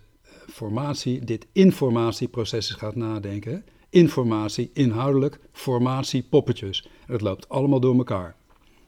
[0.51, 3.65] formatie, dit informatieproces gaat nadenken
[3.97, 6.89] informatie, inhoudelijk, formatie, poppetjes.
[7.07, 8.35] Het loopt allemaal door elkaar.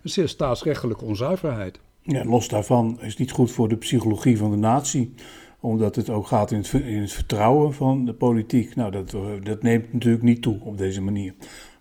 [0.03, 1.81] Het is staatsrechtelijke onzuiverheid.
[2.03, 5.15] Ja, los daarvan is het niet goed voor de psychologie van de natie
[5.61, 8.75] omdat het ook gaat in het, in het vertrouwen van de politiek.
[8.75, 11.35] Nou, dat, eh, dat, neemt natuurlijk niet toe op deze manier.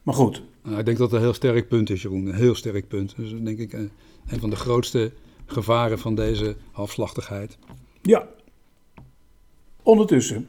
[0.04, 0.44] Maar goed.
[0.64, 2.26] Nou, ik denk dat het een heel sterk punt is, Jeroen.
[2.26, 3.16] Een heel sterk punt.
[3.18, 3.80] Dus denk ik eh,
[4.28, 5.12] een van de grootste
[5.46, 7.58] gevaren van deze halfslachtigheid.
[8.02, 8.28] Ja.
[9.84, 10.48] Ondertussen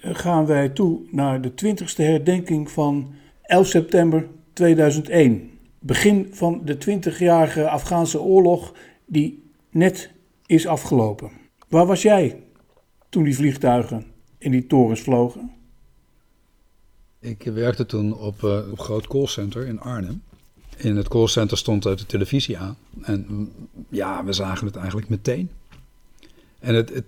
[0.00, 5.50] gaan wij toe naar de 20ste herdenking van 11 september 2001.
[5.78, 8.72] Begin van de 20-jarige Afghaanse oorlog
[9.04, 10.10] die net
[10.46, 11.30] is afgelopen.
[11.68, 12.42] Waar was jij
[13.08, 14.04] toen die vliegtuigen
[14.38, 15.50] in die torens vlogen?
[17.18, 20.22] Ik werkte toen op een uh, op groot callcenter in Arnhem.
[20.76, 22.76] In het callcenter stond de televisie aan.
[23.02, 23.52] En mm,
[23.88, 25.50] ja, we zagen het eigenlijk meteen.
[26.58, 27.02] En het,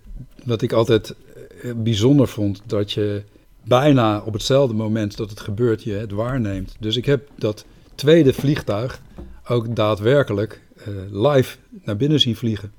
[0.45, 1.15] wat ik altijd
[1.63, 3.23] eh, bijzonder vond, dat je
[3.63, 6.77] bijna op hetzelfde moment dat het gebeurt, je het waarneemt.
[6.79, 9.03] Dus ik heb dat tweede vliegtuig
[9.49, 10.63] ook daadwerkelijk
[11.11, 12.73] live naar binnen zien vliegen.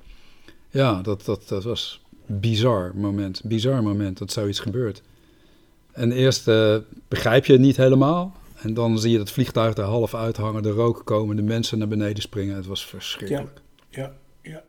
[0.69, 3.41] Ja, dat, dat, dat was bizar moment.
[3.43, 5.01] Bizar moment dat zoiets gebeurt.
[5.91, 6.75] En eerst uh,
[7.07, 8.35] begrijp je het niet helemaal.
[8.61, 11.87] En dan zie je het vliegtuig er half uithangen, de rook komen, de mensen naar
[11.87, 12.55] beneden springen.
[12.55, 13.61] Het was verschrikkelijk.
[13.89, 14.63] Ja, ja.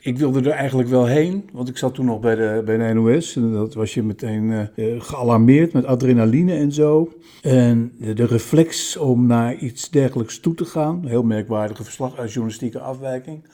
[0.00, 3.36] Ik wilde er eigenlijk wel heen, want ik zat toen nog bij de, bij NOS.
[3.36, 7.12] En dat was je meteen uh, gealarmeerd met adrenaline en zo.
[7.42, 13.44] En de, reflex om naar iets dergelijks toe te gaan, heel merkwaardige verslag, journalistieke afwijking,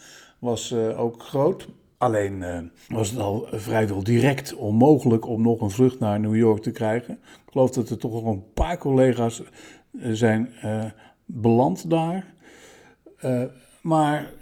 [0.44, 1.68] was uh, ook groot.
[1.98, 6.62] Alleen uh, was het al vrijwel direct onmogelijk om nog een vlucht naar New York
[6.62, 7.14] te krijgen.
[7.22, 9.42] Ik geloof dat er toch nog een paar collega's
[9.92, 10.48] uh, zijn
[11.24, 12.34] beland daar.
[13.82, 14.32] maar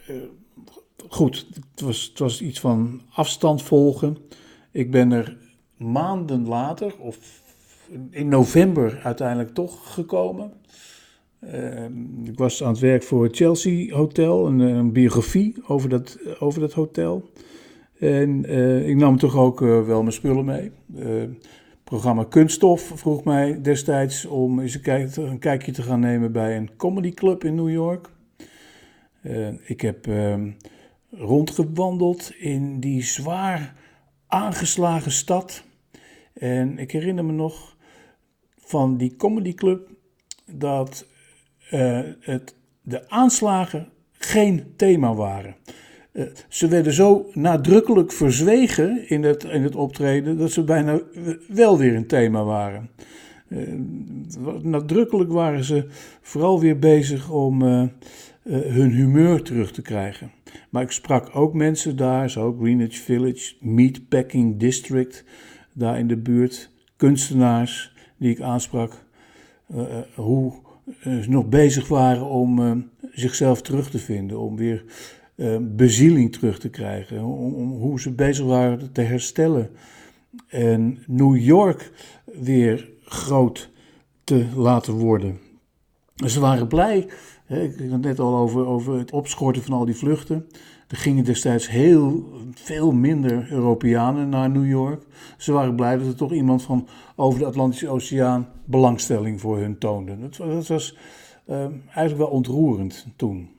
[1.08, 4.16] goed, het was, het was iets van afstand volgen.
[4.70, 5.36] Ik ben er
[5.76, 7.18] maanden later, of
[8.10, 10.52] in november uiteindelijk toch gekomen.
[12.24, 16.60] Ik was aan het werk voor het Chelsea Hotel, een, een biografie over dat, over
[16.60, 17.30] dat hotel.
[18.02, 20.72] En uh, ik nam toch ook uh, wel mijn spullen mee.
[20.96, 21.22] Uh,
[21.84, 26.56] programma Kunststof vroeg mij destijds om eens een, kijk, een, kijkje te gaan nemen bij
[26.56, 28.10] een comedyclub in New York.
[29.64, 30.50] ik heb ehm,
[31.10, 33.74] rondgewandeld in die zwaar
[34.26, 35.64] aangeslagen stad.
[36.32, 37.76] En ik herinner me nog
[38.58, 39.88] van die comedyclub
[40.52, 41.06] dat
[42.20, 45.56] het, de aanslagen geen thema waren.
[46.12, 51.00] Eh, ze werden zo nadrukkelijk verzwegen in het, in het optreden dat ze bijna
[51.48, 52.90] wel weer een thema waren.
[53.48, 53.58] Uh,
[54.62, 55.86] nadrukkelijk waren ze
[56.20, 57.62] vooral weer bezig om
[58.48, 60.30] hun humeur terug te krijgen.
[60.70, 65.24] Maar ik sprak ook mensen daar, zo Greenwich Village, Meatpacking District,
[65.74, 69.04] daar in de buurt, kunstenaars die ik aansprak,
[70.14, 70.52] hoe
[71.26, 74.84] nog bezig waren om zichzelf terug te vinden, om weer
[75.36, 77.24] uh, bezieling terug te krijgen.
[77.24, 79.70] Om, om, hoe ze bezig waren te herstellen.
[80.48, 81.90] En New York
[82.24, 83.70] weer groot
[84.24, 85.38] te laten worden.
[86.26, 86.98] Ze waren blij.
[87.48, 90.46] Ik had het net al over, over het opschorten van al die vluchten.
[90.92, 95.02] Er gingen destijds heel veel minder Europeanen naar New York.
[95.36, 99.78] Ze waren blij dat er toch iemand van over de Atlantische Oceaan belangstelling voor hun
[99.78, 100.18] toonde.
[100.18, 100.96] Dat, dat was
[101.46, 103.50] uh, eigenlijk wel ontroerend toen.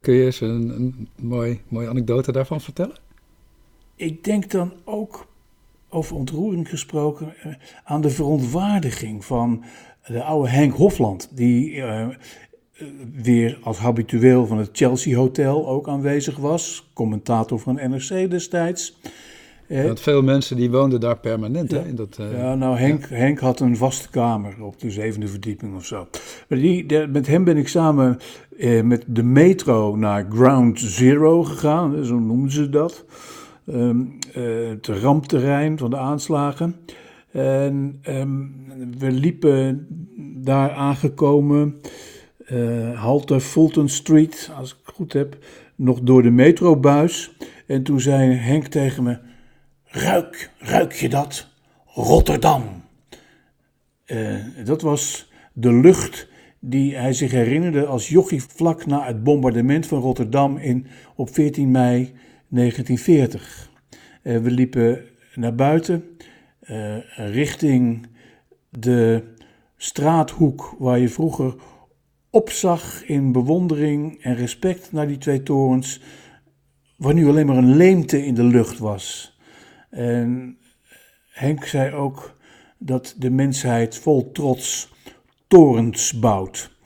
[0.00, 2.96] Kun je eens een, een mooi, mooie anekdote daarvan vertellen?
[3.94, 5.26] Ik denk dan ook,
[5.88, 9.64] over ontroering gesproken, eh, aan de verontwaardiging van
[10.06, 12.08] de oude Henk Hofland, die uh,
[13.22, 18.98] weer als habitueel van het Chelsea Hotel ook aanwezig was, commentator van NRC destijds.
[19.68, 21.70] Want veel mensen die woonden daar permanent.
[21.70, 23.16] Ja, hè, in dat, uh, ja nou Henk, ja.
[23.16, 26.08] Henk had een vaste kamer op de zevende verdieping of zo.
[26.48, 28.18] Maar die, de, met hem ben ik samen
[28.58, 33.04] eh, met de metro naar Ground Zero gegaan, zo noemden ze dat.
[33.66, 36.76] Um, uh, het rampterrein van de aanslagen.
[37.30, 38.54] En um,
[38.98, 39.86] we liepen
[40.44, 41.80] daar aangekomen,
[42.52, 45.38] uh, halte Fulton Street, als ik het goed heb,
[45.76, 47.36] nog door de metrobuis.
[47.66, 49.18] En toen zei Henk tegen me
[49.84, 51.48] Ruik, ruik je dat?
[51.86, 52.62] Rotterdam.
[54.06, 54.34] Uh,
[54.64, 56.28] dat was de lucht
[56.60, 61.70] die hij zich herinnerde als jochie vlak na het bombardement van Rotterdam in, op 14
[61.70, 62.12] mei
[62.48, 63.70] 1940.
[64.22, 66.04] Uh, we liepen naar buiten,
[67.16, 68.06] richting
[68.70, 69.22] de
[69.76, 71.54] straathoek waar je vroeger
[72.30, 76.00] opzag in bewondering en respect naar die twee torens,
[76.96, 79.36] waar nu alleen maar een leemte in de lucht was.
[79.90, 80.58] En
[81.30, 82.36] Henk zei ook
[82.78, 84.92] dat de mensheid vol trots
[85.46, 86.76] torens bouwt.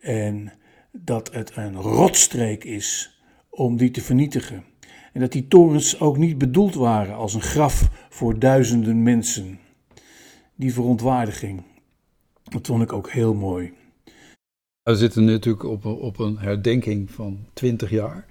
[0.00, 0.52] En
[0.92, 4.64] dat het een rotstreek is om die te vernietigen.
[5.12, 9.58] En dat die torens ook niet bedoeld waren als een graf voor duizenden mensen.
[10.54, 11.62] Die verontwaardiging,
[12.42, 13.72] dat vond ik ook heel mooi.
[14.88, 18.26] We zitten natuurlijk op, op een herdenking van 20 jaar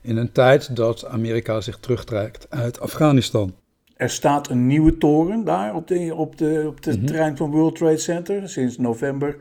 [0.00, 3.54] in een tijd dat Amerika zich terugtrekt uit Afghanistan.
[3.96, 7.50] Er staat een nieuwe toren daar op de, op de, op de mm terrein van
[7.50, 9.36] World Trade Center sinds november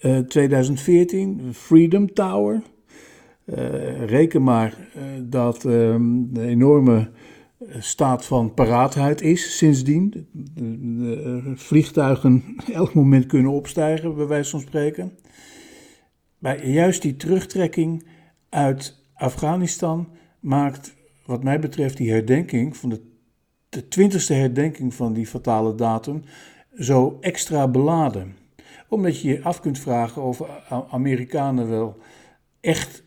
[0.00, 2.62] uh, 2014, Freedom Tower.
[3.44, 7.10] Uh, reken maar uh, dat een ehm, enorme
[7.78, 10.28] staat van paraatheid is sindsdien.
[10.32, 15.12] De, de, vliegtuigen elk moment kunnen opstijgen, bij wijze van spreken.
[16.46, 18.06] Maar juist die terugtrekking
[18.48, 20.08] uit Afghanistan
[20.40, 23.00] maakt, wat mij betreft, die herdenking van de,
[23.68, 26.22] de twintigste herdenking van die fatale datum
[26.78, 28.36] zo extra beladen.
[28.88, 30.42] Omdat je je af kunt vragen of
[30.90, 31.98] Amerikanen wel
[32.60, 33.02] echt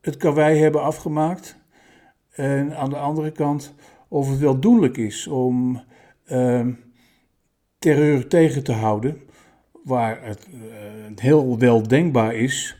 [0.00, 1.56] het karwei hebben afgemaakt.
[2.30, 3.74] En aan de andere kant
[4.08, 5.82] of het wel doenlijk is om
[6.26, 6.66] uh,
[7.78, 9.20] terreur tegen te houden,
[9.86, 10.46] waar het
[11.20, 12.76] heel wel denkbaar is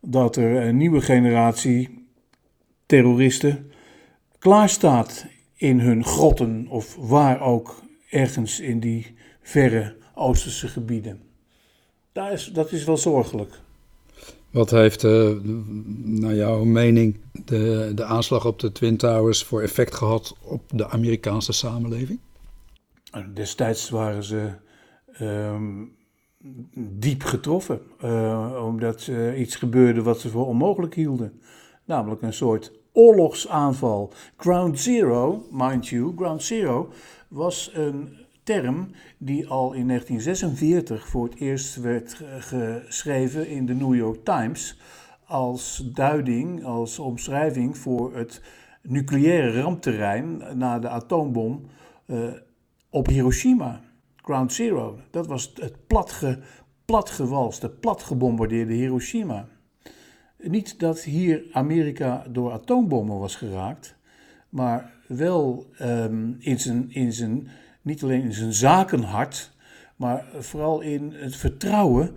[0.00, 2.06] dat er een nieuwe generatie
[2.86, 3.72] terroristen
[4.38, 11.20] klaarstaat in hun grotten of waar ook ergens in die verre Oosterse gebieden.
[12.12, 13.60] Dat is, dat is wel zorgelijk.
[14.50, 15.30] Wat heeft, uh,
[16.02, 20.88] naar jouw mening, de, de aanslag op de Twin Towers voor effect gehad op de
[20.88, 22.18] Amerikaanse samenleving?
[23.34, 24.50] Destijds waren ze
[25.12, 25.84] ehm,
[26.74, 31.40] diep getroffen, uh, omdat uh, iets gebeurde wat ze voor onmogelijk hielden.
[31.84, 34.12] Namelijk een soort oorlogsaanval.
[34.36, 36.92] Ground Zero, mind you, Ground Zero
[37.28, 43.94] was een term die al in 1946 voor het eerst werd geschreven in de New
[43.94, 44.78] York Times
[45.24, 48.42] als duiding, als omschrijving voor het
[48.82, 51.66] nucleaire rampterrein na de atoombom
[52.06, 52.32] uh,
[52.90, 53.80] op Hiroshima.
[54.22, 56.38] Ground Zero, dat was het platge,
[56.84, 59.48] platgewalste, platgebombardeerde Hiroshima.
[60.38, 63.96] Niet dat hier Amerika door atoombommen was geraakt,
[64.48, 67.48] maar wel um, in, zijn, in zijn,
[67.82, 69.52] niet alleen in zijn zakenhart,
[69.96, 72.14] maar vooral in het vertrouwen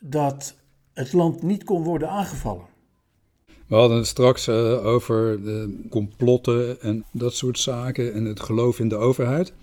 [0.00, 0.56] dat
[0.92, 2.66] het land niet kon worden aangevallen.
[3.66, 8.78] We hadden het straks uh, over de complotten en dat soort zaken en het geloof
[8.78, 9.54] in de overheid.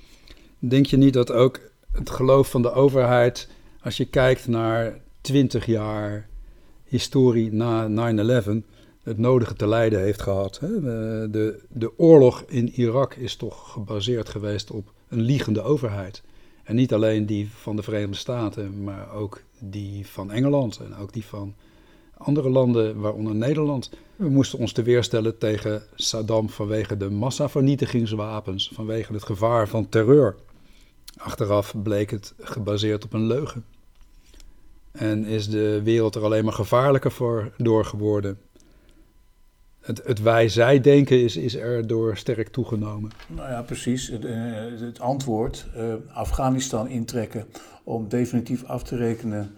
[0.63, 1.59] Denk je niet dat ook
[1.91, 3.49] het geloof van de overheid,
[3.81, 6.27] als je kijkt naar 20 jaar
[6.83, 7.87] historie na
[8.43, 8.49] 9-11
[9.03, 10.59] het nodige te lijden heeft gehad.
[10.61, 16.21] De, de oorlog in Irak is toch gebaseerd geweest op een liegende overheid.
[16.63, 21.13] En niet alleen die van de Verenigde Staten, maar ook die van Engeland en ook
[21.13, 21.55] die van
[22.17, 23.91] andere landen, waaronder Nederland.
[24.15, 30.35] We moesten ons te weerstellen tegen Saddam vanwege de massavernietigingswapens, vanwege het gevaar van terreur.
[31.17, 33.65] Achteraf bleek het gebaseerd op een leugen.
[34.91, 38.39] En is de wereld er alleen maar gevaarlijker voor door geworden.
[39.81, 43.11] Het, het wij-zij-denken is, is er door sterk toegenomen.
[43.27, 44.07] Nou ja, precies.
[44.07, 44.35] Het, eh,
[44.79, 47.45] het antwoord, uh, Afghanistan intrekken
[47.83, 49.55] om definitief af te rekenen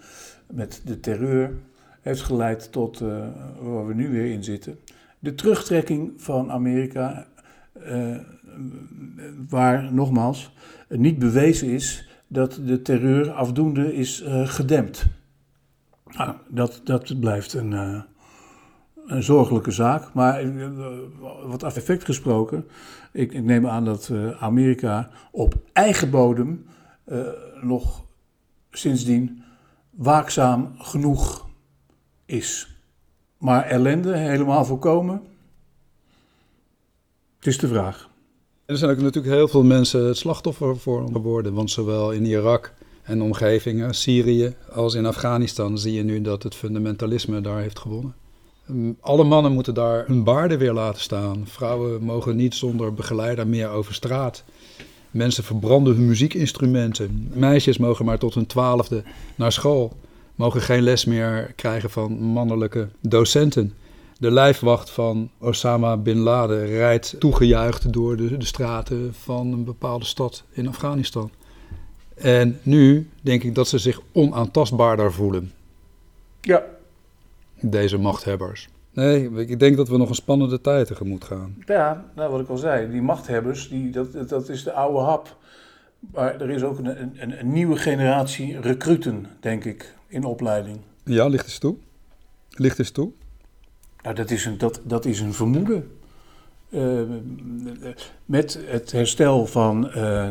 [0.51, 1.53] met de terreur,
[2.01, 3.27] heeft geleid tot uh,
[3.59, 4.79] waar we nu weer in zitten.
[5.19, 7.27] De terugtrekking van Amerika,
[9.49, 10.53] waar nogmaals
[10.89, 15.05] niet bewezen is dat de terreur afdoende is gedempt.
[16.17, 18.01] Nou, dat, dat blijft een, uh,
[19.05, 20.13] een zorgelijke zaak.
[20.13, 20.69] Maar uh,
[21.45, 22.67] wat af effect gesproken,
[23.11, 26.65] ik, ik neem aan dat Amerika op eigen bodem
[27.61, 28.05] nog
[28.71, 29.43] sindsdien
[29.89, 31.47] waakzaam genoeg
[32.25, 32.77] is.
[33.37, 35.21] Maar ellende helemaal voorkomen,
[37.37, 38.09] het is de vraag.
[38.65, 41.53] Er zijn ook natuurlijk heel veel mensen het slachtoffer voor geworden.
[41.53, 46.55] Want zowel in Irak en omgevingen, Syrië als in Afghanistan, zie je nu dat het
[46.55, 48.15] fundamentalisme daar heeft gewonnen.
[48.67, 51.47] Ehm, alle mannen moeten daar hun baarden weer laten staan.
[51.47, 54.43] Vrouwen mogen niet zonder begeleider meer over straat.
[55.11, 57.31] Mensen verbranden hun muziekinstrumenten.
[57.33, 59.03] Meisjes mogen maar tot hun twaalfde
[59.35, 59.93] naar school.
[60.35, 63.73] Mogen geen les meer krijgen van mannelijke docenten.
[64.23, 70.05] De lijfwacht van Osama bin Laden rijdt toegejuicht door de, de straten van een bepaalde
[70.05, 71.31] stad in Afghanistan.
[72.15, 75.51] En nu denk ik dat ze zich onaantastbaarder voelen.
[76.41, 76.63] Ja.
[77.59, 78.69] Deze machthebbers.
[78.91, 81.55] Nee, ik denk dat we nog een spannende tijd tegemoet gaan.
[81.65, 85.37] Ja, nou wat ik al zei, die machthebbers, die, dat, dat is de oude hap.
[85.99, 86.85] Maar er is ook een,
[87.21, 90.77] een, een nieuwe generatie recruten, denk ik, in opleiding.
[91.03, 91.75] Ja, ligt eens toe.
[92.49, 93.11] Ligt eens toe.
[94.03, 95.91] Nou, dat is een, dat, dat is een vermoeden.
[96.69, 97.01] Uh,
[98.25, 100.29] met het herstel van uh,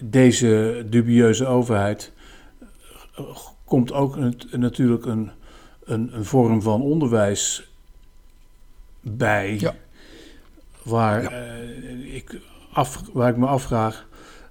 [0.00, 2.12] deze dubieuze overheid
[3.64, 4.16] komt ook
[4.50, 5.30] natuurlijk een,
[5.84, 7.70] een, een vorm van onderwijs
[9.00, 9.56] bij.
[9.58, 9.74] Ja.
[10.82, 12.40] Waar, uh, ik
[12.72, 14.06] af, waar ik me afvraag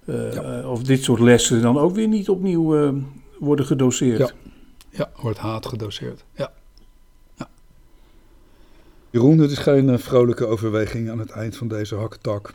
[0.06, 0.70] ja.
[0.70, 2.94] of dit soort lessen dan ook weer niet opnieuw
[3.40, 4.18] worden gedoseerd.
[4.18, 4.30] Ja.
[4.90, 6.26] ja, wordt haat gedoseerd.
[6.34, 6.52] Ja.
[9.16, 12.54] Jeroen, het is geen vrolijke overweging aan het eind van deze hakketak.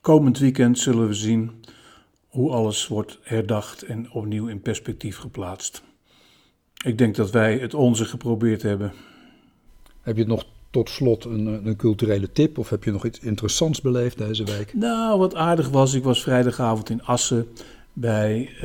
[0.00, 1.50] Komend weekend zullen we zien
[2.28, 5.82] hoe alles wordt herdacht en opnieuw in perspectief geplaatst.
[6.84, 8.92] Ik denk dat wij het onze geprobeerd hebben.
[10.00, 13.80] Heb je nog tot slot een, een, culturele tip of heb je nog iets interessants
[13.80, 14.74] beleefd deze week?
[14.74, 17.46] Nou, wat aardig was, ik was vrijdagavond in Assen
[17.92, 18.60] bij uh,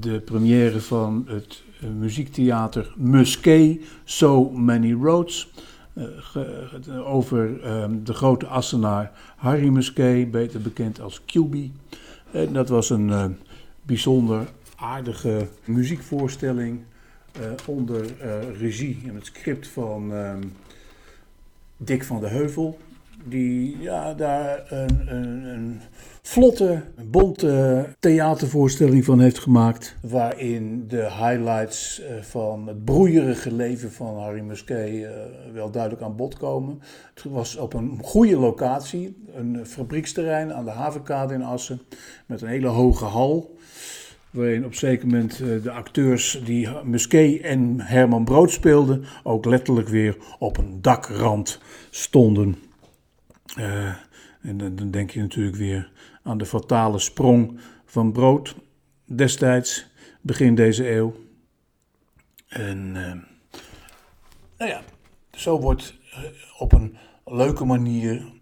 [0.00, 1.62] de première van het
[1.98, 5.48] muziektheater Musquet, So Many Roads.
[5.96, 11.54] Uh, over um, de grote Assenaar Harry Musquet, beter bekend als QB.
[12.30, 13.24] En dat was een uh,
[13.82, 16.80] bijzonder aardige muziekvoorstelling
[17.66, 18.06] onder
[18.58, 20.42] regie en het script van ehm,
[21.76, 22.78] Dick van de Heuvel.
[23.28, 25.80] Die ja, daar een, een, een
[26.22, 29.96] vlotte, bonte theatervoorstelling van heeft gemaakt.
[30.00, 35.08] Waarin de highlights eh, van het broeierige leven van Harry Musquet uh,
[35.52, 36.80] wel duidelijk aan bod komen.
[37.14, 41.80] Het was op een goede locatie, een fabrieksterrein aan de havenkade in Assen.
[42.26, 43.56] Met een hele hoge hal.
[44.30, 49.04] Waarin op een zeker moment eh, de acteurs die Musquet en Herman Brood speelden.
[49.22, 51.60] ook letterlijk weer op een dakrand
[51.90, 52.65] stonden.
[53.58, 53.94] Uh,
[54.40, 55.90] en dan denk je natuurlijk weer
[56.22, 58.54] aan de fatale sprong van brood
[59.04, 59.86] destijds,
[60.20, 61.14] begin deze eeuw.
[62.48, 63.12] En uh,
[64.58, 64.82] nou ja,
[65.32, 66.18] zo wordt uh,
[66.58, 68.34] op een leuke manier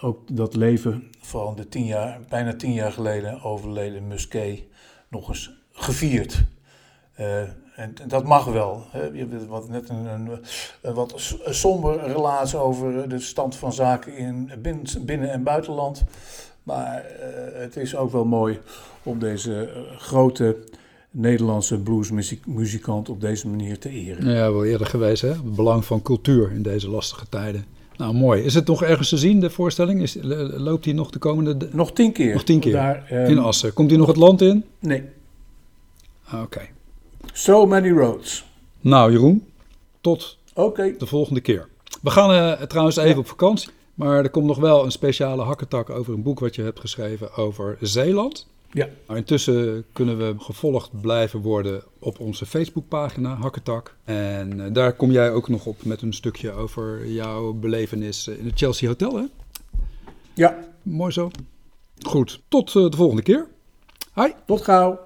[0.00, 4.62] ook dat leven van de tien jaar, bijna tien jaar geleden overleden Musquet
[5.08, 6.44] nog eens gevierd.
[7.14, 8.84] En, dat mag wel.
[8.90, 9.02] Hè.
[9.02, 10.28] Je hebt wat, net een, een,
[10.82, 16.04] een wat somber relaas over de stand van zaken in binnen, binnen en buitenland.
[16.62, 18.60] Maar uh, het is ook wel mooi
[19.02, 20.56] om deze grote
[21.10, 24.30] Nederlandse bluesmuzikant op deze manier te eren.
[24.30, 25.28] Ja, wel eerder geweest, hè?
[25.28, 27.64] Het belang van cultuur in deze lastige tijden.
[27.96, 28.42] Nou, mooi.
[28.42, 30.02] Is het nog ergens te zien, de voorstelling?
[30.02, 31.68] Is, loopt hij nog de komende...
[31.72, 32.32] Nog tien keer.
[32.32, 33.24] Nog tien keer, Daar, um...
[33.24, 33.72] in Assen.
[33.72, 34.64] Komt hij nog het land in?
[34.78, 35.02] Nee.
[36.24, 36.42] Ah, oké.
[36.42, 36.70] Okay.
[37.32, 38.44] So many roads.
[38.80, 39.46] Nou, Jeroen,
[40.00, 40.94] tot okay.
[40.98, 41.68] de volgende keer.
[42.02, 43.18] We gaan uh, trouwens even ja.
[43.18, 43.70] op vakantie.
[43.94, 47.34] Maar er komt nog wel een speciale hakketak over een boek wat je hebt geschreven
[47.34, 48.46] over Zeeland.
[48.70, 48.88] Ja.
[49.06, 53.96] Nou, intussen kunnen we gevolgd blijven worden op onze Facebookpagina Hakketak.
[54.04, 58.44] En uh, daar kom jij ook nog op met een stukje over jouw belevenis in
[58.44, 59.24] het Chelsea Hotel, hè?
[60.34, 60.58] Ja.
[60.82, 61.30] Mooi zo.
[62.06, 63.46] Goed, tot uh, de volgende keer.
[64.12, 64.32] Hoi.
[64.46, 64.98] Tot gauw.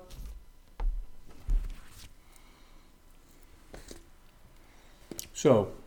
[5.39, 5.78] Zo.